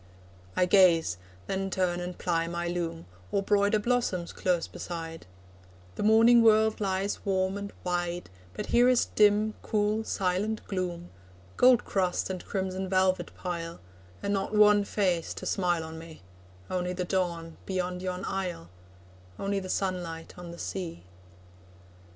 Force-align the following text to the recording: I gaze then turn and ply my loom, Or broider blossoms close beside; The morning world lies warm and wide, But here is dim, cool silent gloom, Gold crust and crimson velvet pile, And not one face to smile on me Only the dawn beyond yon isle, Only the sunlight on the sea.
I 0.55 0.65
gaze 0.65 1.19
then 1.45 1.69
turn 1.69 1.99
and 1.99 2.17
ply 2.17 2.47
my 2.47 2.67
loom, 2.67 3.05
Or 3.31 3.43
broider 3.43 3.77
blossoms 3.77 4.33
close 4.33 4.65
beside; 4.67 5.27
The 5.93 6.01
morning 6.01 6.41
world 6.41 6.81
lies 6.81 7.23
warm 7.23 7.55
and 7.55 7.71
wide, 7.83 8.31
But 8.55 8.65
here 8.73 8.89
is 8.89 9.05
dim, 9.05 9.53
cool 9.61 10.03
silent 10.03 10.65
gloom, 10.65 11.11
Gold 11.55 11.85
crust 11.85 12.31
and 12.31 12.43
crimson 12.43 12.89
velvet 12.89 13.31
pile, 13.35 13.79
And 14.23 14.33
not 14.33 14.55
one 14.55 14.85
face 14.85 15.35
to 15.35 15.45
smile 15.45 15.83
on 15.83 15.99
me 15.99 16.23
Only 16.67 16.93
the 16.93 17.05
dawn 17.05 17.57
beyond 17.67 18.01
yon 18.01 18.25
isle, 18.25 18.71
Only 19.37 19.59
the 19.59 19.69
sunlight 19.69 20.33
on 20.35 20.49
the 20.49 20.57
sea. 20.57 21.03